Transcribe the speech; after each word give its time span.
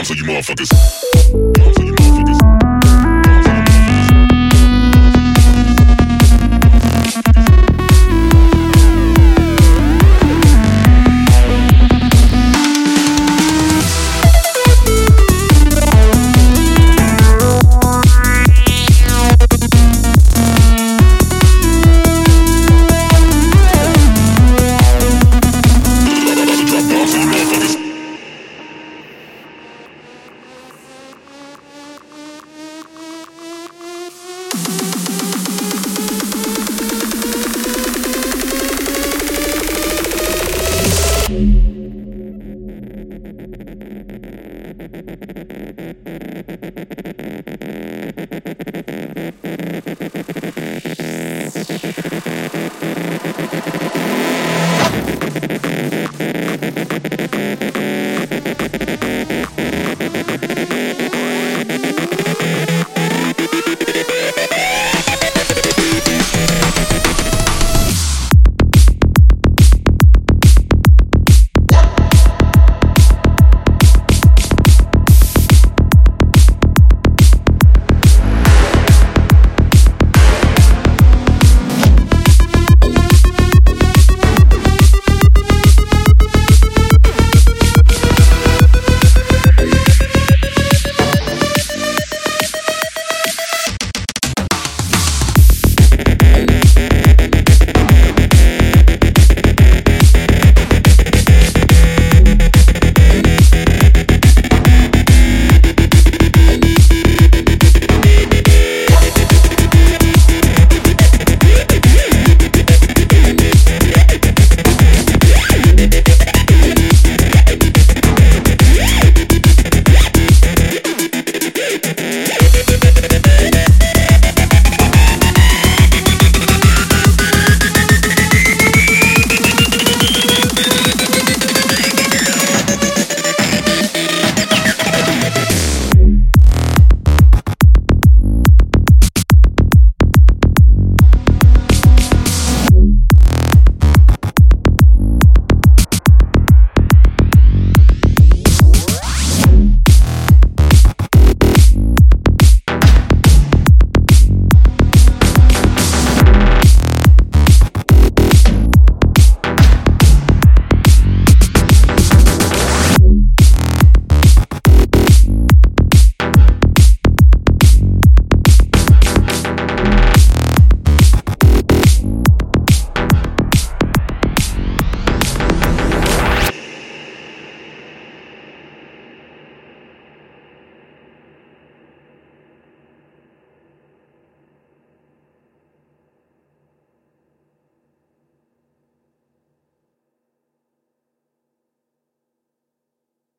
bombs 0.00 0.10
on 0.10 0.16
you 0.16 0.24
motherfuckers. 0.24 1.79